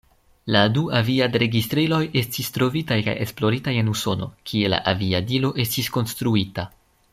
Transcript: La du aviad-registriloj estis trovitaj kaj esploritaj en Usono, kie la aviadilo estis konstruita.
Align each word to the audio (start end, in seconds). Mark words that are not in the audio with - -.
La 0.53 0.61
du 0.77 0.83
aviad-registriloj 0.99 1.99
estis 2.21 2.49
trovitaj 2.55 2.97
kaj 3.09 3.15
esploritaj 3.27 3.75
en 3.83 3.93
Usono, 3.93 4.31
kie 4.53 4.75
la 4.77 4.83
aviadilo 4.95 5.55
estis 5.67 5.95
konstruita. 5.99 6.69